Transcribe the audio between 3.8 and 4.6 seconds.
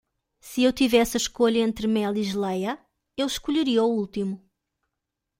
o último.